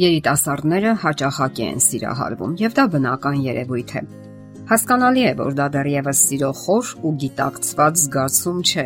[0.00, 4.02] Երիտասարդները հաճախակի են սիրահարվում եւ դա բնական երևույթ է։
[4.70, 8.84] Հասկանալի է, որ դա դեռևս սիրո խոր ու գիտակցված զգացում չէ,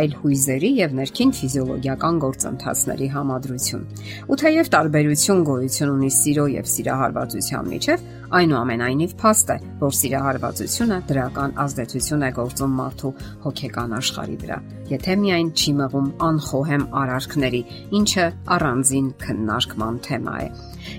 [0.00, 3.84] այլ հույզերի եւ ներքին ֆիզիոլոգիական գործընթացների համադրություն։
[4.32, 8.08] Ու թեև տարբերություն գոյություն ունի սիրո եւ սիրահարվածության միջև,
[8.40, 13.14] այնուամենայնիվ փաստ է, որ սիրահարվածությունը դրական ազդեցություն է գործում մարդու
[13.44, 14.60] հոգեկան աշխարհի վրա,
[14.96, 17.62] եթե միայն չի մղում անխոհեմ արարքների,
[18.00, 20.48] ինչը առանձին քննարկման թեմա է։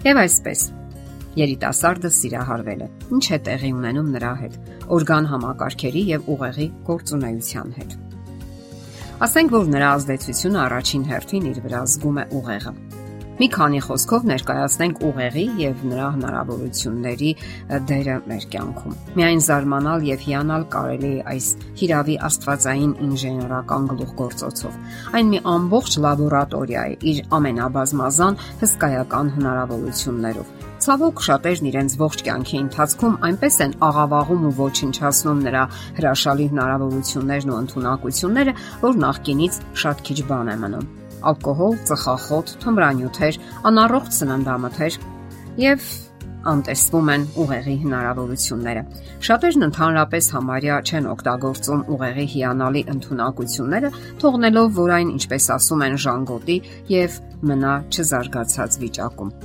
[0.05, 0.69] Եվ այսպես
[1.37, 4.59] երիտասարդը սիրահարվել է։ Ինչ է տեղի ունենում նրա հետ։
[4.97, 7.97] Օրգան համակարգերի եւ ուղեղի գործունեության հետ։
[9.27, 12.73] Ասենք որ նրա ազդեցությունը առաջին հերթին իր վրա զգում է ուղեղը։
[13.37, 17.33] Մի քանի խոսքով ներկայացնենք ուղեղի եւ նրա հնարավորությունների
[17.89, 21.49] դերը մեր կյանքում։ Միայն զարմանալ եւ հիանալ կարելի է այս
[21.81, 24.79] հիրավի աստվածային ինժեներական գլուխգործոցով։
[25.21, 30.56] Այն մի ամբողջ լաբորատորիա է իր ամենաբազմազան հսկայական հնարավորություններով
[30.87, 35.63] Ցավոք շատերն իրենց ողջ կյանքի ընթացքում այնպես են աղավաղում ու ոչնչացնում նրա
[35.97, 40.85] հրաշալի հնարավորություններն ու ընտունակությունները, որ նախկինից շատ քիչ բան է մնում։
[41.31, 44.97] Ալկոհոլ, ծխախոտ, թմրանյութեր, անառողջ սննդամթեր
[45.65, 45.89] եւ
[46.47, 48.85] անտեսվում են ուղեղի հնարավորությունները։
[49.27, 53.91] Շատերն ընդհանրապես համարյա չեն օգտագործում ուղեղի հիանալի ընտունակությունները,
[54.23, 56.57] թողնելով, որ այն, ինչպես ասում են, ժանգոտի
[56.95, 57.21] եւ
[57.51, 59.35] մնա չզարգացած վիճակում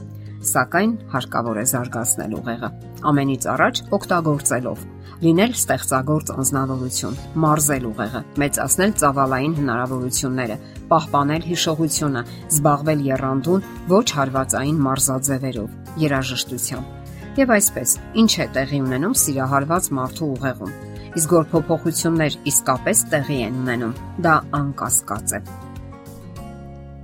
[0.43, 2.71] սակայն հարկավոր է զարգացնել ուղեղը։
[3.12, 4.85] Ամենից առաջ օգտագործելով
[5.23, 10.57] լինել ստեղծագործ անznավորություն, մարզել ուղեղը, մեծացնել ծավալային հնարավորությունները,
[10.91, 12.23] պահպանել հիշողությունը,
[12.57, 20.73] զբաղվել երանդուն ոչ հարվածային մարզաձևերով, երաժշտությամբ։ Եվ այսպես, ինչ է տեղի ունենում սիրահարված մարդու ուղեղում։
[21.13, 23.95] Իսկ որ փոփոխություններ իսկապես տեղի են ունենում,
[24.27, 25.41] դա անկասկած է։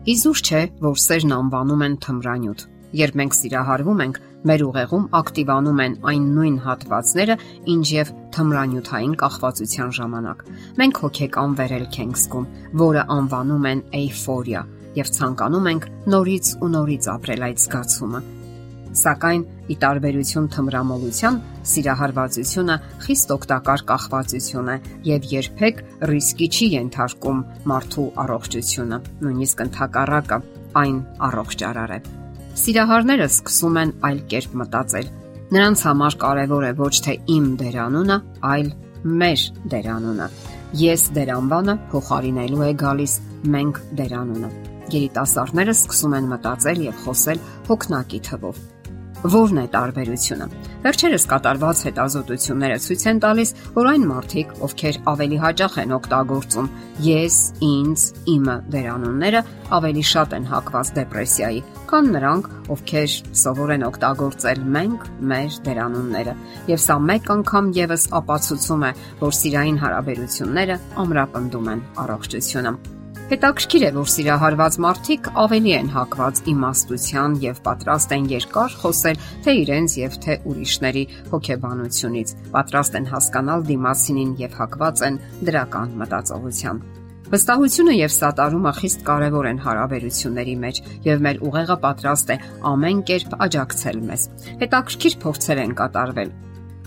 [0.08, 2.66] Իզուր չէ, որ սերն անվանում են թմրանյութ
[2.96, 4.18] Երբ մենք սիրահարվում ենք,
[4.48, 7.34] մեր ուղեղում ակտիվանում են այն նույն հատվածները,
[7.68, 10.42] ինչ եւ թմրանյութային կախվածության ժամանակ։
[10.80, 12.48] Մենք հոգեկան վերելք ենք զգում,
[12.80, 14.62] որը անվանում են էйֆորիա,
[14.96, 18.20] եւ ցանկանում ենք նորից ու նորից ապրել այդ զգացումը։
[18.98, 21.34] Սակայն ի տարբերություն թմրամոլության,
[21.70, 24.76] սիրահարվածությունը խիստ օգտակար կախվածություն է
[25.12, 30.40] եւ երբեք ռիսկի չի ենթարկում մարդու առողջությունը, նույնիսկ ընդհակառակը
[30.82, 30.96] այն
[31.28, 32.00] առողջարար է
[32.58, 35.10] սիրահարները սկսում են այլ կերպ մտածել։
[35.56, 38.16] Նրանց համար կարևոր է ոչ թե իմ դերանունը,
[38.52, 38.72] այլ
[39.22, 40.30] մեր դերանունը։
[40.78, 43.14] Ես դերանվանը փոխարինելու է գալիս
[43.54, 44.50] մենք դերանունը։
[44.98, 48.60] Երիտասարդները սկսում են մտածել եւ խոսել հոգնակի թվով
[49.18, 50.46] Որն է տարբերությունը։
[50.84, 56.68] Վերջերս կատարված հետազոտությունները ցույց են տալիս, որ այն մարդիկ, ովքեր ավելի հաճախ են օգտագործում
[57.02, 59.40] ես, ինձ, իմը դերանունները,
[59.78, 62.46] ավելի շատ են հակված դեպրեսիայի, քան նրանք,
[62.78, 66.36] ովքեր սովոր են օգտագործել մենք, մեր դերանունները։
[66.70, 68.92] Եվ սա մեկ անգամ եւս ապացուցում է,
[69.24, 72.97] որ սիրային հարաբերությունները ամրապնդում են առողջությունը։
[73.28, 79.54] Հետաքրքիր է, որ սիրահարված մարդիկ ավելի են հակված իմաստության եւ պատրաստ են երկար խոսել թե
[79.58, 81.02] իրենց եւ թե ուրիշների
[81.34, 86.82] հոգեբանությունից, պատրաստ են հասկանալ դիմասինին եւ հակված են դրական մտածողության։
[87.28, 93.40] Վստահությունը եւ սատարումը խիստ կարեւոր են հարաբերությունների մեջ եւ մեր ուղեղը պատրաստ է ամեն կերպ
[93.44, 94.28] աջակցել մեզ։
[94.64, 96.32] Հետաքրքիր փորձեր են կատարվել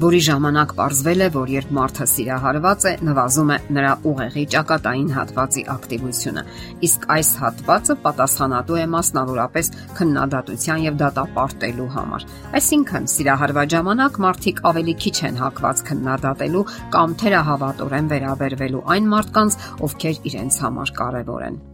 [0.01, 5.63] որի ժամանակ ողրվել է, որ երբ մարդը սիրահարված է, նվազում է նրա ուղեղի ճակատային հատվածի
[5.73, 6.43] ակտիվությունը։
[6.87, 12.27] Իսկ այս հատվածը պատասխանատու է մասնավորապես քննադատության եւ դատապարտելու համար։
[12.61, 20.23] Այսինքն, սիրահարված ժամանակ մարդիկ ավելի քիչ են հակված քննադատելու կամ թերահավատորեն վերաբերվելու այն մարդկանց, ովքեր
[20.31, 21.65] իրենց համար կարևոր են։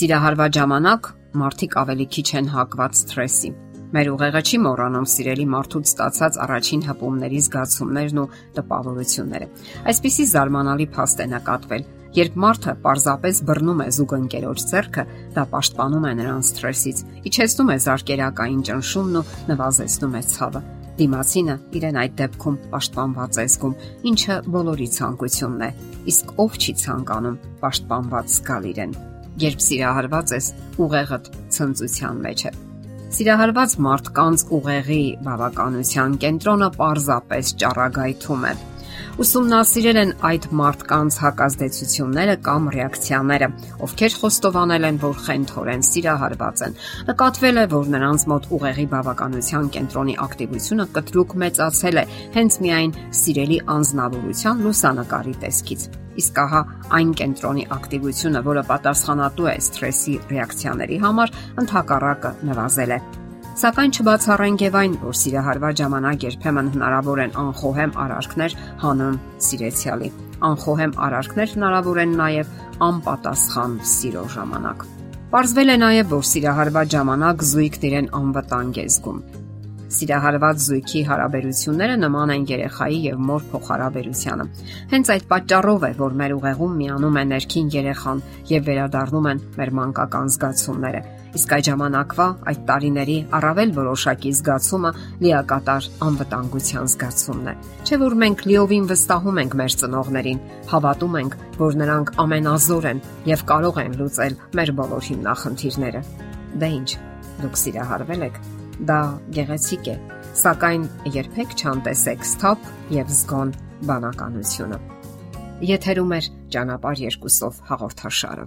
[0.00, 3.52] Սիրահարված ժամանակ մարդիկ ավելի քիչ են հակված սթրեսի
[3.90, 8.26] Մեր ուղեղը չի մոռանում սիրելի մարդուց ստացած առաջին հպումների զգացումներն ու
[8.58, 9.48] տպավորությունները։
[9.90, 15.02] Այսպիսի զարմանալի փաստ է նկատվել, Երբ մարդը պարզապես բռնում է զուգընկերոջ ձեռքը,
[15.36, 20.62] դա պաշտպանում է նրան սթրեսից, իջեցնում է զարկերակային ճնշումն ու նվազեցնում է ցավը։
[21.00, 23.76] Դիմացինը իրեն այդ դեպքում պաշտպանված է զգում,
[24.10, 25.70] ինչը բոլորի ցանկությունն է։
[26.10, 28.98] Իսկ ով չի ցանկանում պաշտպանված զգալ իրեն։
[29.46, 30.50] Երբ սիրահարված ես,
[30.82, 32.52] ուղեղդ ցնծության մեջ է
[33.10, 38.52] Սիրահարված մարդկանց ուղեղի բավականության կենտրոնը պարզապես ճառագայթում է։
[39.18, 43.48] Ուսումնասիրել են այդ մարդկանց հակազդեցությունները կամ ռեակցիաները,
[43.86, 46.76] ովքեր խոստովանել են, որ խենթորեն սիրահարված են։
[47.10, 52.04] Նկատվել է, որ նրանց մոտ ուղեղի բավականության կենտրոնի ակտիվությունը կտրուկ մեծացել է
[52.38, 55.90] հենց միայն սիրելի անznավորության լուսանկարի տեսքից
[56.20, 56.60] իսկ ահա
[56.98, 61.34] այն կենտրոնի ակտիվությունը, որը պատասխանատու է սթրեսի ռեակցիաների համար,
[61.64, 63.02] ընդհակառակը նվազել է։
[63.60, 70.08] Սակայն չբացառենք եւ այն, որ սիրահարված ժամանակ երբեմն հնարավոր են անխոհեմ արարքներ հանուն սիրեցյալի։
[70.48, 72.54] Անխոհեմ արարքներ հնարավոր են նաեւ
[72.88, 74.88] անպատասխան սիրո ժամանակ։
[75.36, 79.22] Պարզվել է նաև, որ սիրահարված ժամանակ զույգն իրեն անվտանգ է զգում
[79.90, 84.44] սիրահարված զույգի հարաբերությունները նման են երեխայի եւ մոր փոխհարաբերությանը։
[84.90, 89.72] Հենց այդ պատճառով է, որ մեր ուղեղում միանում է ներքին երեխան եւ վերադառնում են մեր
[89.80, 94.90] մանկական զգացումները։ Իսկ այդ ժամանակվա այդ տարիների առավել որոշակի զգացումը
[95.22, 97.54] լիակատար անվտանգության զգացումն է։
[97.86, 100.42] Չէ որ մենք լիովին վստահում ենք մեր ծնողներին,
[100.74, 106.06] հավատում ենք, որ նրանք ամենազոր են եւ կարող են լուծել մեր բոլոր հիմնախնդիրները։
[106.58, 106.90] Դե ի՞նչ,
[107.44, 108.42] դուք սիրահարվել եք
[108.88, 109.00] Դա
[109.36, 109.96] գեղեցիկ է,
[110.40, 113.50] սակայն երբեք չանտեսեք սթափ եւ զգոն
[113.90, 114.78] բանականությունը։
[115.70, 116.20] Եթերում է
[116.54, 118.46] ճանապարհ երկուսով հաղորդաշարը։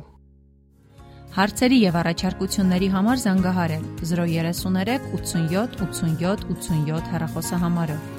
[1.34, 8.13] Հարցերի եւ առաջարկությունների համար զանգահարել 033 87 87 87 հեռախոսահամարով։